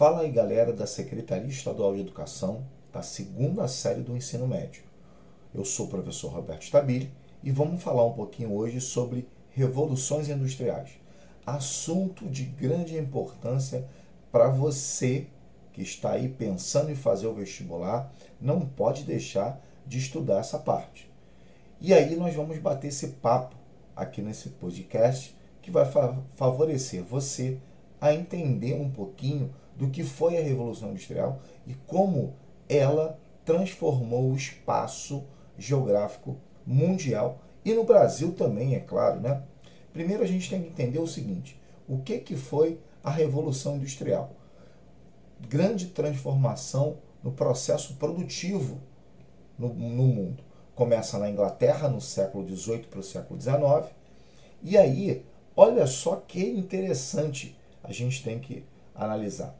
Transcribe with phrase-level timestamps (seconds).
[0.00, 4.82] Fala aí, galera da Secretaria Estadual de Educação, da segunda série do ensino médio.
[5.54, 7.12] Eu sou o professor Roberto Stabile
[7.44, 10.92] e vamos falar um pouquinho hoje sobre revoluções industriais.
[11.44, 13.86] Assunto de grande importância
[14.32, 15.26] para você
[15.74, 18.10] que está aí pensando em fazer o vestibular,
[18.40, 21.10] não pode deixar de estudar essa parte.
[21.78, 23.54] E aí nós vamos bater esse papo
[23.94, 25.84] aqui nesse podcast que vai
[26.36, 27.58] favorecer você
[28.00, 32.34] a entender um pouquinho do que foi a Revolução Industrial e como
[32.68, 35.24] ela transformou o espaço
[35.56, 39.42] geográfico mundial e no Brasil também, é claro, né?
[39.90, 41.58] Primeiro a gente tem que entender o seguinte:
[41.88, 44.30] o que, que foi a Revolução Industrial?
[45.48, 48.78] Grande transformação no processo produtivo
[49.58, 50.44] no, no mundo.
[50.74, 53.90] Começa na Inglaterra no século XVIII para o século XIX.
[54.62, 55.24] E aí,
[55.56, 59.58] olha só que interessante a gente tem que analisar.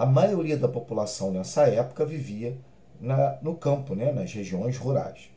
[0.00, 2.56] A maioria da população nessa época vivia
[2.98, 5.30] na, no campo, né, nas regiões rurais.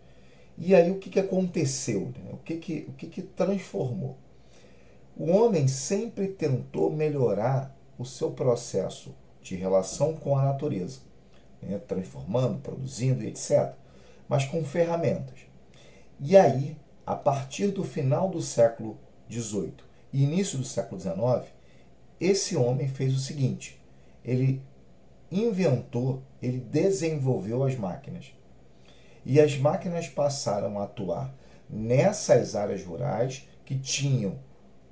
[0.57, 2.13] E aí o que, que aconteceu?
[2.17, 2.31] Né?
[2.31, 4.15] O, que, que, o que, que transformou?
[5.17, 11.01] O homem sempre tentou melhorar o seu processo de relação com a natureza,
[11.61, 11.77] né?
[11.85, 13.73] transformando, produzindo, etc.,
[14.29, 15.41] mas com ferramentas.
[16.21, 18.97] E aí, a partir do final do século
[19.29, 19.73] XVIII
[20.13, 21.51] e início do século XIX,
[22.17, 23.82] esse homem fez o seguinte:
[24.23, 24.61] ele
[25.31, 28.33] inventou, ele desenvolveu as máquinas.
[29.25, 31.33] E as máquinas passaram a atuar
[31.69, 34.35] nessas áreas rurais que tinham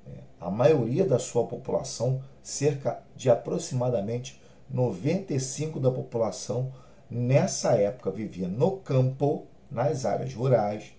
[0.06, 0.10] é,
[0.40, 4.40] a maioria da sua população, cerca de aproximadamente
[4.74, 6.72] 95% da população
[7.10, 10.92] nessa época vivia no campo, nas áreas rurais.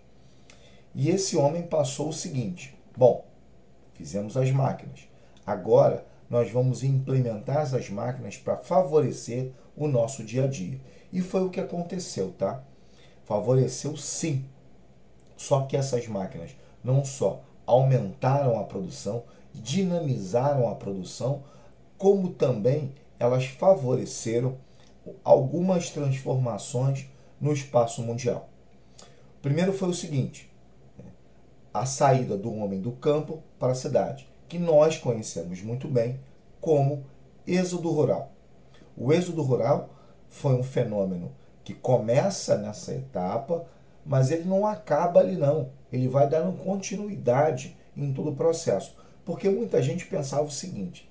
[0.93, 3.25] E esse homem passou o seguinte: bom,
[3.93, 5.07] fizemos as máquinas.
[5.45, 10.81] Agora nós vamos implementar essas máquinas para favorecer o nosso dia a dia.
[11.11, 12.63] E foi o que aconteceu, tá?
[13.23, 14.43] Favoreceu sim.
[15.37, 19.21] Só que essas máquinas não só aumentaram a produção,
[19.53, 21.43] dinamizaram a produção,
[21.99, 24.57] como também elas favoreceram
[25.23, 27.05] algumas transformações
[27.39, 28.49] no espaço mundial.
[29.39, 30.51] Primeiro foi o seguinte:
[31.71, 36.19] a saída do homem do campo para a cidade, que nós conhecemos muito bem
[36.61, 37.03] como
[37.47, 38.31] êxodo rural.
[38.95, 39.89] O êxodo rural
[40.29, 41.31] foi um fenômeno
[41.63, 43.65] que começa nessa etapa,
[44.05, 45.71] mas ele não acaba ali não.
[45.91, 48.95] Ele vai dando continuidade em todo o processo.
[49.25, 51.09] Porque muita gente pensava o seguinte: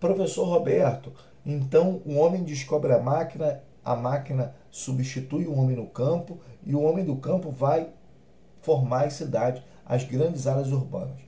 [0.00, 1.12] Professor Roberto,
[1.44, 6.80] então o homem descobre a máquina, a máquina substitui o homem no campo e o
[6.80, 7.90] homem do campo vai
[8.62, 11.26] formar as cidades, as grandes áreas urbanas.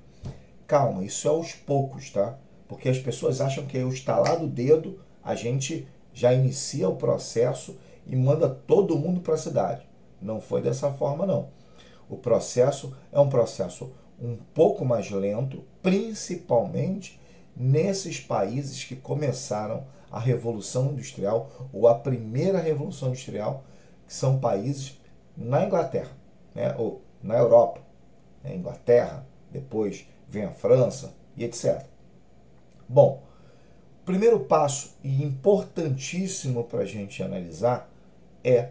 [0.68, 2.38] Calma, isso é aos poucos, tá?
[2.68, 7.78] Porque as pessoas acham que eu estalar do dedo, a gente já inicia o processo
[8.06, 9.88] e manda todo mundo para a cidade.
[10.20, 11.48] Não foi dessa forma, não.
[12.06, 13.90] O processo é um processo
[14.20, 17.18] um pouco mais lento, principalmente
[17.56, 23.64] nesses países que começaram a Revolução Industrial ou a primeira Revolução Industrial,
[24.06, 25.00] que são países
[25.34, 26.12] na Inglaterra,
[26.54, 26.74] né?
[26.76, 27.80] ou na Europa,
[28.44, 28.54] né?
[28.54, 31.84] Inglaterra, depois vem a França e etc.
[32.88, 33.22] Bom,
[34.04, 37.90] primeiro passo e importantíssimo para a gente analisar
[38.44, 38.70] é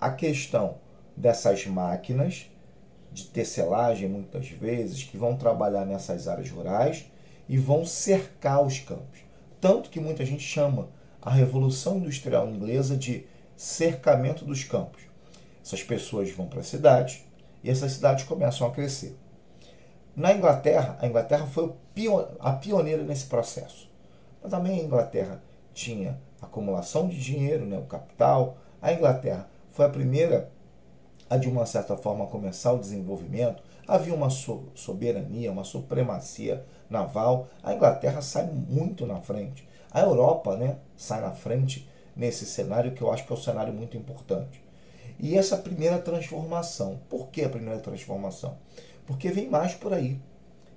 [0.00, 0.78] a questão
[1.16, 2.50] dessas máquinas
[3.12, 7.06] de tecelagem, muitas vezes, que vão trabalhar nessas áreas rurais
[7.48, 9.20] e vão cercar os campos.
[9.60, 10.88] Tanto que muita gente chama
[11.22, 13.24] a Revolução Industrial Inglesa de
[13.56, 15.02] cercamento dos campos.
[15.64, 17.24] Essas pessoas vão para a cidade,
[17.64, 19.16] e essas cidades começam a crescer.
[20.16, 21.70] Na Inglaterra, a Inglaterra foi
[22.40, 23.86] a pioneira nesse processo.
[24.42, 25.42] Mas também a Inglaterra
[25.74, 28.56] tinha acumulação de dinheiro, né, o capital.
[28.80, 30.50] A Inglaterra foi a primeira
[31.28, 33.62] a, de uma certa forma, começar o desenvolvimento.
[33.86, 37.48] Havia uma soberania, uma supremacia naval.
[37.62, 39.68] A Inglaterra sai muito na frente.
[39.90, 41.86] A Europa né, sai na frente
[42.16, 44.64] nesse cenário que eu acho que é um cenário muito importante.
[45.18, 47.00] E essa primeira transformação.
[47.10, 48.56] Por que a primeira transformação?
[49.06, 50.20] Porque vem mais por aí.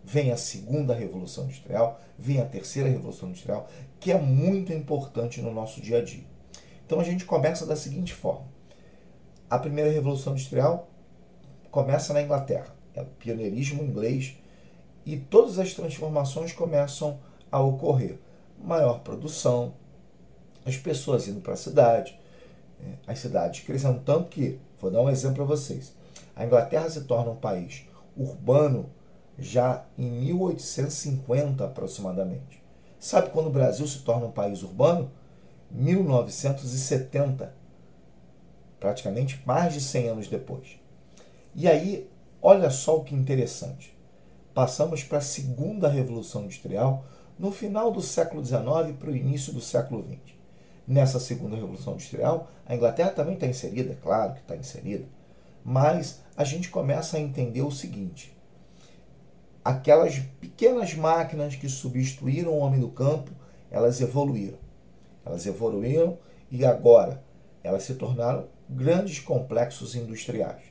[0.03, 5.53] Vem a segunda revolução industrial, vem a terceira revolução industrial, que é muito importante no
[5.53, 6.23] nosso dia a dia.
[6.85, 8.47] Então a gente começa da seguinte forma:
[9.49, 10.89] a primeira revolução industrial
[11.69, 14.37] começa na Inglaterra, é o pioneirismo inglês,
[15.05, 17.19] e todas as transformações começam
[17.51, 18.17] a ocorrer.
[18.57, 19.73] Maior produção,
[20.65, 22.19] as pessoas indo para a cidade,
[22.81, 25.93] é, as cidades crescendo tanto que, vou dar um exemplo para vocês,
[26.35, 27.85] a Inglaterra se torna um país
[28.19, 28.89] urbano
[29.37, 32.61] já em 1850 aproximadamente.
[32.99, 35.09] Sabe quando o Brasil se torna um país urbano?
[35.71, 37.53] 1970,
[38.79, 40.79] praticamente mais de 100 anos depois.
[41.55, 42.09] E aí,
[42.41, 43.97] olha só o que interessante.
[44.53, 47.05] Passamos para a segunda revolução industrial
[47.37, 50.35] no final do século XIX para o início do século XX.
[50.85, 55.05] Nessa segunda revolução industrial, a Inglaterra também está inserida, é claro que está inserida,
[55.63, 58.33] mas a gente começa a entender o seguinte:
[59.63, 63.29] aquelas pequenas máquinas que substituíram o homem do campo,
[63.69, 64.57] elas evoluíram.
[65.25, 66.17] Elas evoluíram
[66.49, 67.21] e agora
[67.61, 70.63] elas se tornaram grandes complexos industriais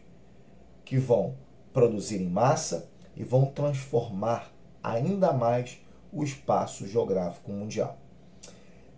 [0.86, 1.36] que vão
[1.70, 4.50] produzir em massa e vão transformar
[4.82, 5.78] ainda mais
[6.10, 7.98] o espaço geográfico mundial.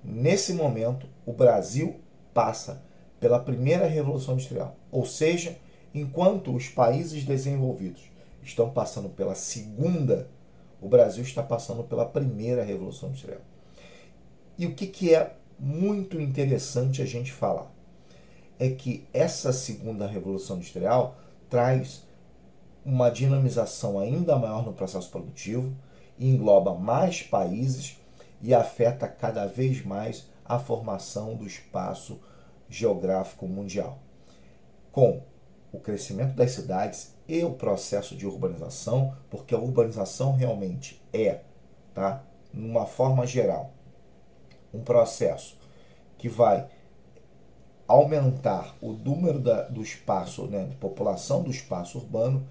[0.05, 1.99] Nesse momento, o Brasil
[2.33, 2.81] passa
[3.19, 5.59] pela primeira revolução industrial, ou seja,
[5.95, 8.03] enquanto os países desenvolvidos
[8.43, 10.29] estão passando pela segunda,
[10.81, 13.41] o Brasil está passando pela primeira revolução industrial.
[14.57, 17.71] E o que, que é muito interessante a gente falar?
[18.59, 22.07] É que essa segunda revolução industrial traz
[22.85, 25.75] uma dinamização ainda maior no processo produtivo,
[26.19, 27.99] engloba mais países
[28.43, 32.21] e afeta cada vez mais a formação do espaço
[32.69, 33.99] geográfico mundial.
[34.93, 35.23] Com
[35.73, 41.41] o crescimento das cidades e o processo de urbanização, porque a urbanização realmente é,
[41.95, 43.73] tá, numa forma geral,
[44.75, 45.57] um processo
[46.19, 46.69] que vai
[47.87, 52.47] aumentar o número da, do espaço, né, população do espaço urbano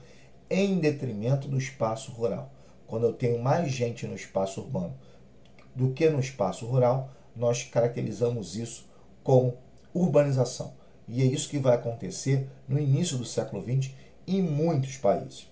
[0.50, 2.52] em detrimento do espaço rural.
[2.88, 4.94] Quando eu tenho mais gente no espaço urbano
[5.76, 8.90] do que no espaço rural, nós caracterizamos isso
[9.24, 9.58] como
[9.94, 10.74] urbanização.
[11.10, 13.92] E é isso que vai acontecer no início do século XX
[14.28, 15.50] em muitos países.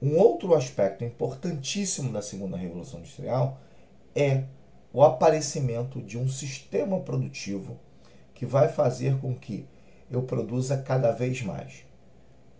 [0.00, 3.60] Um outro aspecto importantíssimo da segunda revolução industrial
[4.16, 4.44] é
[4.92, 7.78] o aparecimento de um sistema produtivo
[8.34, 9.66] que vai fazer com que
[10.10, 11.84] eu produza cada vez mais.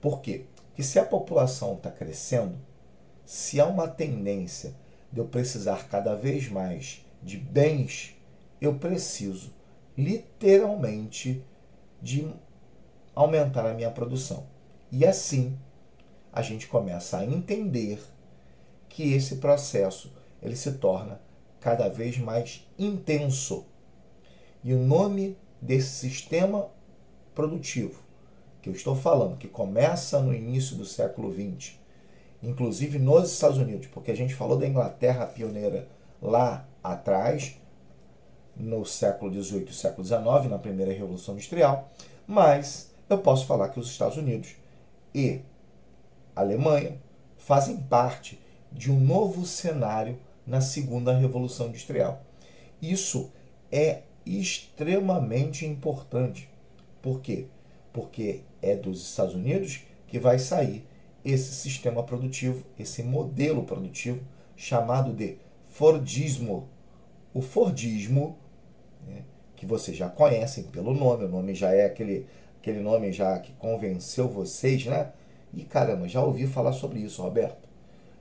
[0.00, 0.44] Por quê?
[0.66, 2.56] Porque se a população está crescendo,
[3.24, 4.74] se há uma tendência
[5.10, 8.14] de eu precisar cada vez mais de bens,
[8.60, 9.52] eu preciso
[9.96, 11.44] literalmente
[12.02, 12.28] de
[13.14, 14.46] aumentar a minha produção.
[14.90, 15.56] E assim,
[16.32, 18.02] a gente começa a entender
[18.88, 20.12] que esse processo
[20.42, 21.20] ele se torna
[21.60, 23.64] cada vez mais intenso.
[24.64, 26.68] E o nome desse sistema
[27.34, 28.02] produtivo
[28.60, 31.74] que eu estou falando, que começa no início do século XX,
[32.42, 35.88] inclusive nos Estados Unidos, porque a gente falou da Inglaterra pioneira
[36.20, 37.60] lá atrás,
[38.56, 41.90] no século XVIII e século XIX, na primeira Revolução Industrial,
[42.26, 44.54] mas eu posso falar que os Estados Unidos
[45.14, 45.40] e
[46.34, 46.96] a Alemanha
[47.36, 48.38] fazem parte
[48.70, 52.22] de um novo cenário na segunda Revolução Industrial.
[52.80, 53.30] Isso
[53.70, 56.48] é extremamente importante.
[57.00, 57.46] Por quê?
[57.92, 60.86] Porque é dos Estados Unidos que vai sair
[61.24, 64.20] esse sistema produtivo, esse modelo produtivo
[64.56, 65.36] chamado de
[65.72, 66.68] Fordismo.
[67.34, 68.36] O Fordismo
[69.06, 69.22] né,
[69.56, 72.26] que vocês já conhecem pelo nome, o nome já é aquele,
[72.60, 75.12] aquele nome já que convenceu vocês, né?
[75.54, 77.68] E caramba, já ouvi falar sobre isso, Roberto.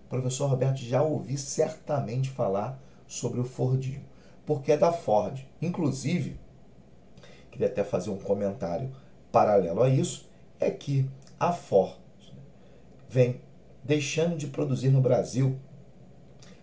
[0.09, 4.03] Professor Roberto, já ouvi certamente falar sobre o Fordismo,
[4.45, 5.39] porque é da Ford.
[5.61, 6.37] Inclusive,
[7.49, 8.91] queria até fazer um comentário
[9.31, 11.09] paralelo a isso, é que
[11.39, 11.95] a Ford
[13.09, 13.39] vem
[13.83, 15.57] deixando de produzir no Brasil.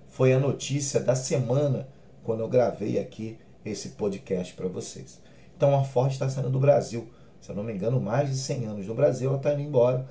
[0.09, 1.89] Foi a notícia da semana
[2.23, 3.39] quando eu gravei aqui
[3.71, 5.21] esse podcast para vocês.
[5.57, 7.09] Então a Ford está saindo do Brasil.
[7.41, 10.09] Se eu não me engano, mais de 100 anos no Brasil, ela está indo embora.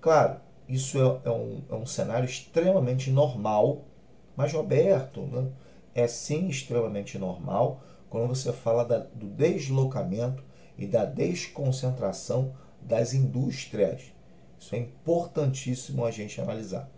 [0.00, 3.84] Claro, isso é, é, um, é um cenário extremamente normal,
[4.36, 5.48] mas Roberto, né,
[5.94, 10.42] é sim extremamente normal quando você fala da, do deslocamento
[10.76, 14.12] e da desconcentração das indústrias.
[14.58, 16.88] Isso é importantíssimo a gente analisar.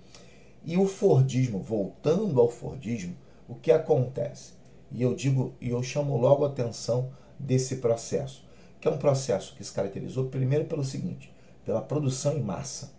[0.65, 3.17] E o Fordismo, voltando ao Fordismo,
[3.49, 4.53] o que acontece?
[4.91, 8.45] E eu digo, e eu chamo logo a atenção desse processo,
[8.81, 11.33] que é um processo que se caracterizou primeiro pelo seguinte,
[11.65, 12.93] pela produção em massa.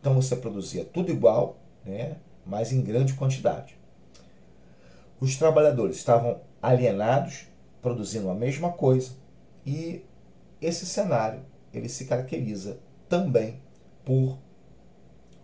[0.00, 3.76] Então você produzia tudo igual, né, mas em grande quantidade.
[5.20, 7.46] Os trabalhadores estavam alienados,
[7.80, 9.12] produzindo a mesma coisa,
[9.66, 10.04] e
[10.60, 11.40] esse cenário
[11.72, 13.60] ele se caracteriza também
[14.04, 14.38] por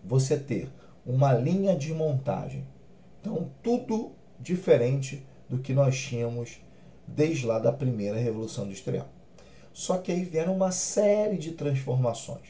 [0.04, 0.70] você ter
[1.04, 2.66] uma linha de montagem.
[3.20, 6.60] Então, tudo diferente do que nós tínhamos
[7.06, 9.08] desde lá da primeira Revolução Industrial.
[9.72, 12.46] Só que aí vieram uma série de transformações.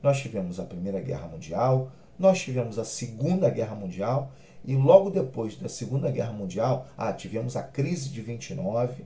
[0.00, 4.32] Nós tivemos a Primeira Guerra Mundial, nós tivemos a Segunda Guerra Mundial
[4.64, 9.04] E logo depois da Segunda Guerra Mundial, ah, tivemos a crise de 29,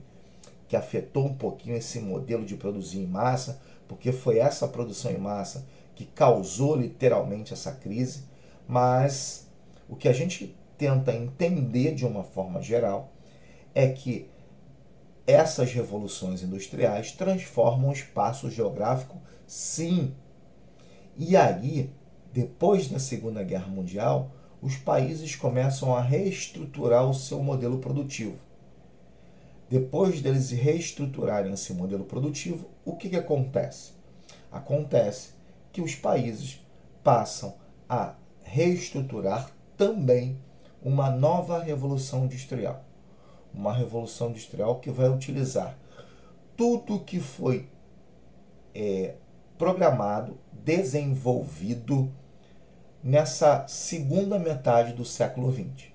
[0.67, 5.17] que afetou um pouquinho esse modelo de produzir em massa, porque foi essa produção em
[5.17, 8.23] massa que causou literalmente essa crise.
[8.67, 9.47] Mas
[9.87, 13.12] o que a gente tenta entender de uma forma geral
[13.73, 14.29] é que
[15.25, 20.13] essas revoluções industriais transformam o espaço geográfico, sim.
[21.17, 21.89] E aí,
[22.33, 28.37] depois da Segunda Guerra Mundial, os países começam a reestruturar o seu modelo produtivo.
[29.69, 33.93] Depois deles reestruturarem esse modelo produtivo, o que, que acontece?
[34.51, 35.31] Acontece
[35.71, 36.59] que os países
[37.03, 37.55] passam
[37.89, 38.13] a
[38.43, 40.37] reestruturar também
[40.81, 42.83] uma nova revolução industrial.
[43.53, 45.77] Uma revolução industrial que vai utilizar
[46.55, 47.67] tudo que foi
[48.73, 49.15] é,
[49.57, 52.11] programado, desenvolvido
[53.03, 55.89] nessa segunda metade do século XX,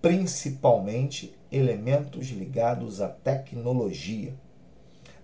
[0.00, 4.34] principalmente elementos ligados à tecnologia.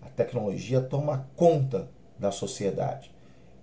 [0.00, 3.14] A tecnologia toma conta da sociedade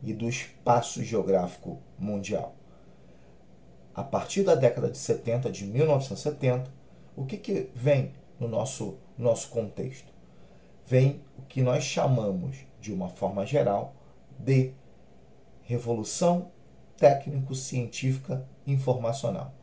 [0.03, 2.55] e do espaço geográfico mundial.
[3.93, 6.71] A partir da década de 70, de 1970,
[7.15, 10.11] o que, que vem no nosso, nosso contexto?
[10.85, 13.93] Vem o que nós chamamos, de uma forma geral,
[14.37, 14.73] de
[15.63, 16.51] revolução
[16.97, 19.53] técnico-científica informacional,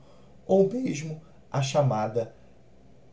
[0.46, 2.34] ou mesmo a chamada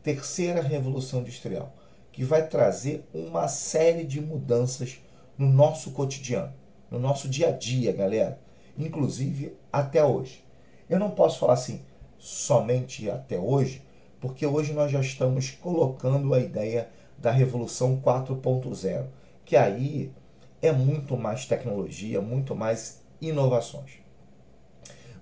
[0.02, 1.74] terceira revolução industrial,
[2.12, 4.98] que vai trazer uma série de mudanças
[5.36, 6.52] no nosso cotidiano,
[6.90, 8.40] no nosso dia a dia, galera,
[8.78, 10.44] inclusive até hoje.
[10.88, 11.82] Eu não posso falar assim
[12.18, 13.82] somente até hoje,
[14.20, 19.06] porque hoje nós já estamos colocando a ideia da revolução 4.0,
[19.44, 20.12] que aí
[20.60, 23.98] é muito mais tecnologia, muito mais inovações.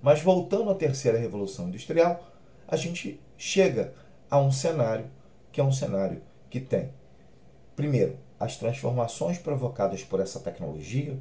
[0.03, 2.23] Mas voltando à terceira revolução industrial,
[2.69, 3.95] a gente chega
[4.31, 5.07] a um cenário
[5.51, 6.21] que é um cenário
[6.51, 6.91] que tem,
[7.77, 11.19] primeiro, as transformações provocadas por essa tecnologia,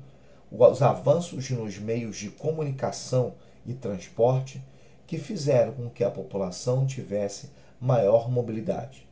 [0.51, 4.63] os avanços nos meios de comunicação e transporte
[5.05, 7.51] que fizeram com que a população tivesse
[7.83, 9.05] maior mobilidade.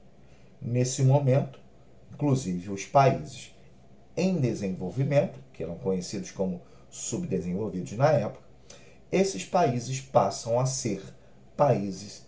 [0.62, 1.60] Nesse momento,
[2.14, 3.54] inclusive os países
[4.16, 8.46] em desenvolvimento, que eram conhecidos como subdesenvolvidos na época,
[9.12, 11.04] esses países passam a ser
[11.58, 12.26] países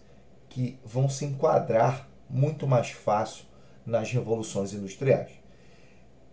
[0.50, 3.46] que vão se enquadrar muito mais fácil
[3.86, 5.32] nas revoluções industriais.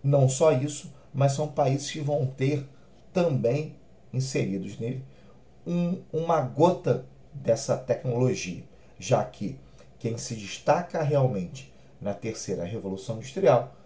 [0.03, 2.67] Não só isso, mas são países que vão ter
[3.13, 3.77] também
[4.13, 5.05] inseridos nele
[5.65, 8.65] um, uma gota dessa tecnologia,
[8.99, 9.57] já que
[10.01, 13.77] quem se destaca realmente na terceira revolução industrial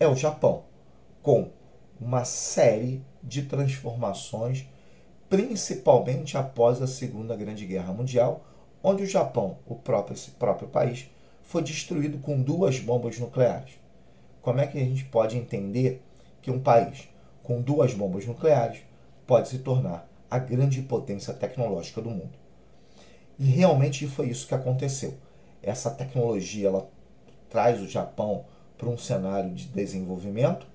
[0.00, 0.64] é o Japão,
[1.22, 1.50] com
[2.00, 4.66] uma série de transformações
[5.28, 8.44] principalmente após a Segunda Grande Guerra Mundial,
[8.82, 11.10] onde o Japão, o próprio, esse próprio país,
[11.42, 13.72] foi destruído com duas bombas nucleares.
[14.40, 16.02] Como é que a gente pode entender
[16.40, 17.08] que um país
[17.42, 18.80] com duas bombas nucleares
[19.26, 22.32] pode se tornar a grande potência tecnológica do mundo?
[23.38, 25.14] E realmente foi isso que aconteceu.
[25.62, 26.88] Essa tecnologia ela
[27.48, 28.44] traz o Japão
[28.76, 30.66] para um cenário de desenvolvimento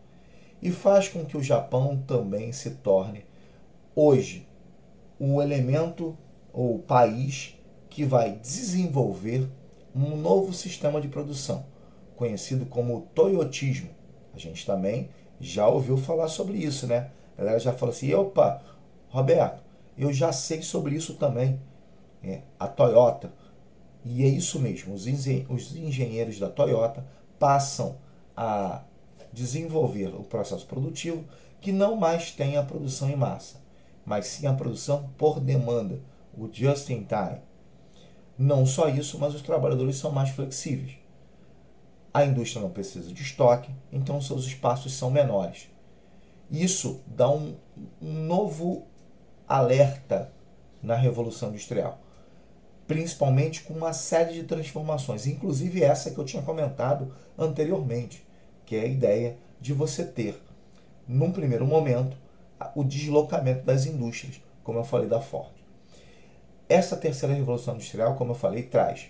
[0.61, 3.25] e faz com que o Japão também se torne
[3.95, 4.47] hoje
[5.19, 6.17] o elemento
[6.51, 7.55] ou país
[7.89, 9.49] que vai desenvolver
[9.95, 11.65] um novo sistema de produção,
[12.15, 13.89] conhecido como toyotismo.
[14.33, 15.09] A gente também
[15.39, 17.11] já ouviu falar sobre isso, né?
[17.37, 18.61] A galera já falou assim: opa,
[19.09, 19.61] Roberto,
[19.97, 21.59] eu já sei sobre isso também.
[22.23, 23.31] É, a Toyota.
[24.05, 27.05] E é isso mesmo, os, os engenheiros da Toyota
[27.39, 27.98] passam
[28.36, 28.83] a
[29.31, 31.24] desenvolver o processo produtivo
[31.62, 33.63] que não mais tem a produção em massa
[34.05, 36.00] mas sim a produção por demanda,
[36.38, 37.41] o just in time.
[38.38, 40.98] Não só isso, mas os trabalhadores são mais flexíveis.
[42.13, 45.69] A indústria não precisa de estoque, então seus espaços são menores.
[46.51, 47.55] Isso dá um,
[48.01, 48.86] um novo
[49.48, 50.31] alerta
[50.81, 52.00] na Revolução Industrial,
[52.87, 58.25] principalmente com uma série de transformações, inclusive essa que eu tinha comentado anteriormente,
[58.65, 60.41] que é a ideia de você ter,
[61.07, 62.17] num primeiro momento,
[62.75, 65.51] o deslocamento das indústrias, como eu falei da Ford.
[66.67, 69.07] Essa terceira revolução industrial, como eu falei, traz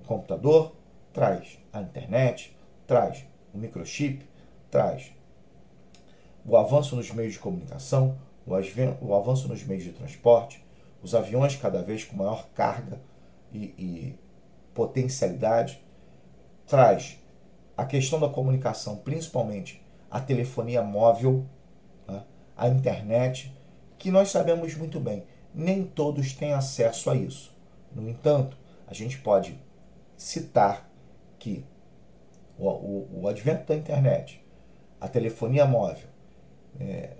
[0.00, 0.72] o computador,
[1.12, 4.24] traz a internet, traz o microchip,
[4.70, 5.12] traz
[6.44, 8.16] o avanço nos meios de comunicação,
[9.00, 10.64] o avanço nos meios de transporte,
[11.02, 13.00] os aviões cada vez com maior carga
[13.52, 14.18] e, e
[14.74, 15.82] potencialidade,
[16.66, 17.18] traz
[17.76, 21.46] a questão da comunicação, principalmente a telefonia móvel,
[22.58, 23.56] a internet,
[23.96, 25.24] que nós sabemos muito bem,
[25.54, 27.56] nem todos têm acesso a isso.
[27.94, 29.58] No entanto, a gente pode
[30.16, 30.90] citar
[31.38, 31.64] que
[32.58, 34.44] o, o, o advento da internet,
[35.00, 36.08] a telefonia móvel,
[36.80, 37.18] é,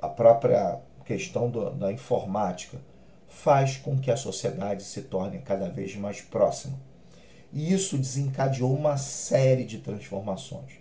[0.00, 2.78] a própria questão do, da informática,
[3.28, 6.78] faz com que a sociedade se torne cada vez mais próxima.
[7.52, 10.72] E isso desencadeou uma série de transformações,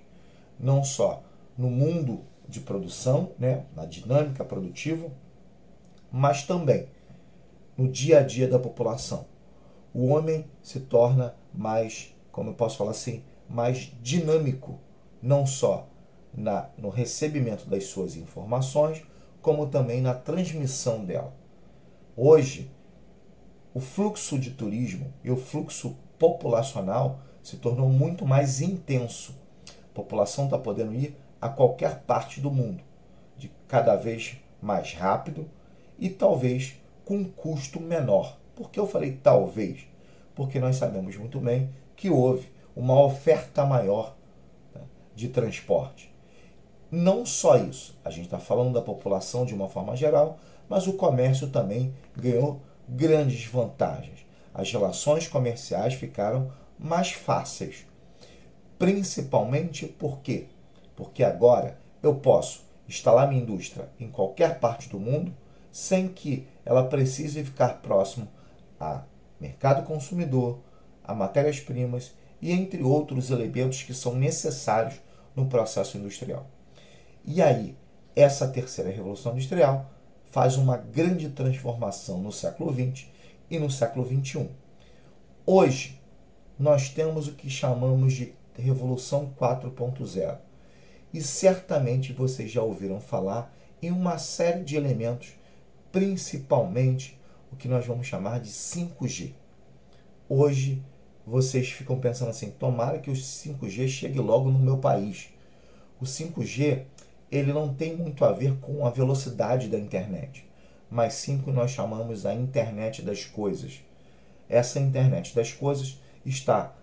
[0.60, 1.22] não só
[1.58, 5.12] no mundo de produção, né, na dinâmica produtiva,
[6.12, 6.88] mas também
[7.78, 9.26] no dia a dia da população.
[9.94, 14.80] O homem se torna mais, como eu posso falar assim, mais dinâmico,
[15.22, 15.88] não só
[16.34, 19.04] na, no recebimento das suas informações,
[19.44, 21.36] como também na transmissão dela.
[22.16, 22.72] Hoje,
[23.74, 29.36] o fluxo de turismo e o fluxo populacional se tornou muito mais intenso.
[29.68, 32.82] A população está podendo ir a qualquer parte do mundo,
[33.38, 35.46] de cada vez mais rápido
[36.00, 38.38] e talvez com custo menor.
[38.56, 39.86] Por que eu falei talvez?
[40.34, 44.16] Porque nós sabemos muito bem que houve uma oferta maior
[44.74, 44.82] né,
[45.14, 46.13] de transporte.
[46.96, 50.38] Não só isso, a gente está falando da população de uma forma geral,
[50.70, 54.20] mas o comércio também ganhou grandes vantagens.
[54.54, 57.88] As relações comerciais ficaram mais fáceis.
[58.78, 60.46] Principalmente por quê?
[60.96, 65.34] Porque agora eu posso instalar minha indústria em qualquer parte do mundo
[65.72, 68.28] sem que ela precise ficar próximo
[68.80, 69.02] a
[69.42, 70.60] mercado consumidor,
[71.04, 75.02] a matérias-primas e entre outros elementos que são necessários
[75.36, 76.53] no processo industrial.
[77.26, 77.76] E aí,
[78.16, 79.90] essa terceira revolução industrial
[80.26, 83.06] faz uma grande transformação no século XX
[83.50, 84.50] e no século XXI.
[85.46, 86.02] Hoje,
[86.60, 90.38] nós temos o que chamamos de Revolução 4.0.
[91.14, 95.34] E certamente vocês já ouviram falar em uma série de elementos
[95.92, 97.20] principalmente
[97.52, 99.34] o que nós vamos chamar de 5G.
[100.28, 100.82] Hoje
[101.26, 105.30] vocês ficam pensando assim: tomara que o 5G chegue logo no meu país.
[106.02, 106.86] O 5G
[107.34, 110.48] ele não tem muito a ver com a velocidade da internet,
[110.88, 113.82] mas sim o que nós chamamos a internet das coisas.
[114.48, 116.76] Essa internet das coisas está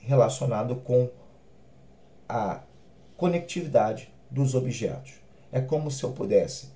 [0.00, 1.08] relacionado com
[2.28, 2.62] a
[3.16, 5.12] conectividade dos objetos.
[5.52, 6.70] É como se eu pudesse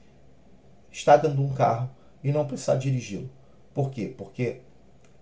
[0.92, 1.90] estar de um carro
[2.22, 3.28] e não precisar dirigi-lo.
[3.74, 4.14] Por quê?
[4.16, 4.60] Porque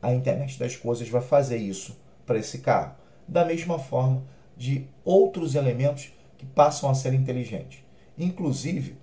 [0.03, 2.97] a internet das coisas vai fazer isso para esse carro.
[3.27, 4.23] Da mesma forma
[4.55, 7.84] de outros elementos que passam a ser inteligentes.
[8.19, 8.97] Inclusive,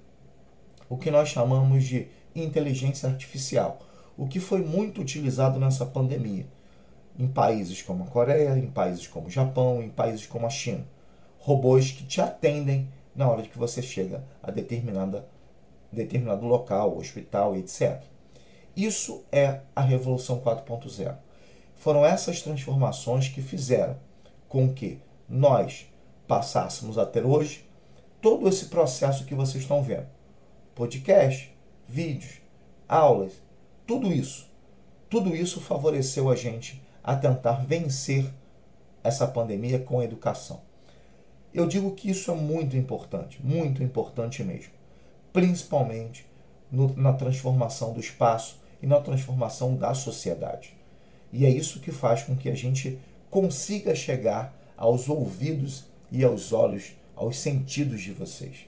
[0.90, 3.80] o que nós chamamos de inteligência artificial,
[4.18, 6.46] o que foi muito utilizado nessa pandemia
[7.18, 10.86] em países como a Coreia, em países como o Japão, em países como a China.
[11.40, 15.28] Robôs que te atendem na hora que você chega a determinada
[15.92, 18.02] determinado local, hospital, etc.
[18.76, 21.18] Isso é a Revolução 4.0.
[21.76, 23.98] Foram essas transformações que fizeram
[24.48, 25.92] com que nós
[26.28, 27.66] passássemos a ter hoje
[28.22, 30.08] todo esse processo que vocês estão vendo.
[30.76, 31.54] Podcast,
[31.88, 32.42] vídeos,
[32.88, 33.34] aulas,
[33.86, 34.50] tudo isso.
[35.10, 38.32] Tudo isso favoreceu a gente a tentar vencer
[39.04, 40.62] essa pandemia com a educação.
[41.54, 44.82] Eu digo que isso é muito importante, muito importante mesmo
[45.34, 46.26] principalmente
[46.72, 50.76] no, na transformação do espaço e na transformação da sociedade.
[51.32, 56.52] E é isso que faz com que a gente consiga chegar aos ouvidos e aos
[56.52, 58.66] olhos, aos sentidos de vocês.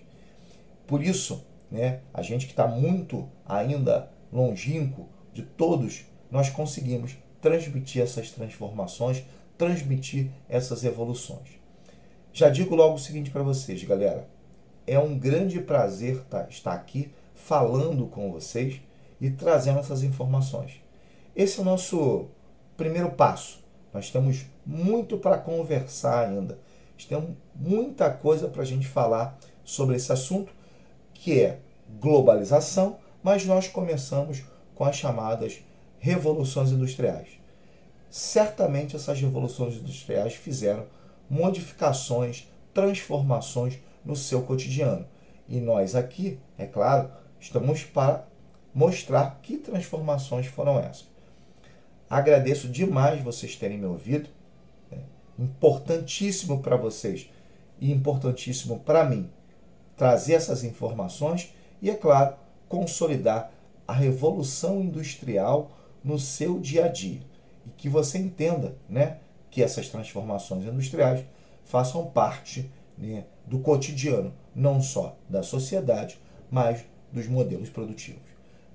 [0.85, 8.01] Por isso, né, a gente que está muito ainda longínquo de todos, nós conseguimos transmitir
[8.01, 9.23] essas transformações,
[9.57, 11.49] transmitir essas evoluções.
[12.31, 14.27] Já digo logo o seguinte para vocês, galera
[14.85, 18.81] é um grande prazer tá, estar aqui falando com vocês
[19.19, 20.81] e trazendo essas informações.
[21.35, 22.27] Esse é o nosso
[22.77, 23.63] primeiro passo.
[23.93, 26.59] Nós temos muito para conversar ainda.
[27.07, 30.51] Temos muita coisa para a gente falar sobre esse assunto,
[31.13, 31.59] que é
[31.99, 35.63] globalização, mas nós começamos com as chamadas
[35.99, 37.29] revoluções industriais.
[38.09, 40.85] Certamente essas revoluções industriais fizeram
[41.29, 45.05] modificações, transformações no seu cotidiano.
[45.47, 48.25] E nós aqui, é claro, estamos para
[48.73, 51.05] mostrar que transformações foram essas.
[52.09, 54.29] Agradeço demais vocês terem me ouvido.
[55.43, 57.29] Importantíssimo para vocês
[57.79, 59.29] e importantíssimo para mim
[59.97, 62.35] trazer essas informações e, é claro,
[62.69, 63.51] consolidar
[63.87, 65.71] a revolução industrial
[66.03, 67.21] no seu dia a dia.
[67.65, 69.17] E que você entenda né,
[69.51, 71.25] que essas transformações industriais
[71.65, 76.17] façam parte né, do cotidiano, não só da sociedade,
[76.49, 78.21] mas dos modelos produtivos.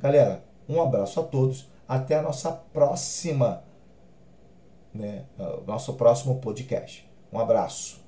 [0.00, 3.62] Galera, um abraço a todos, Até a nossa próxima,
[4.94, 5.24] né,
[5.66, 7.09] nosso próximo podcast.
[7.33, 8.07] Um abraço.